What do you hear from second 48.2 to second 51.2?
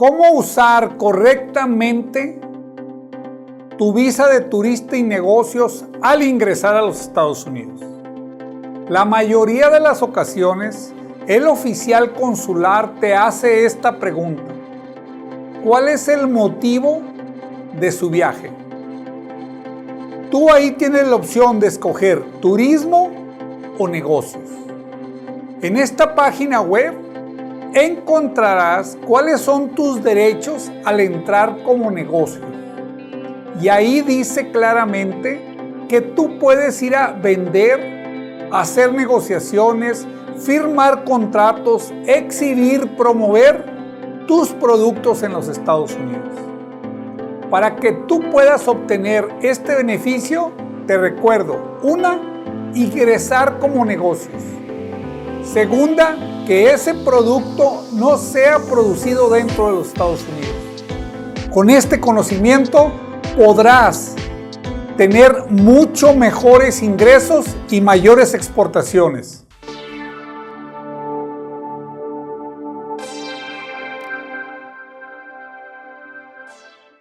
puedas obtener este beneficio, te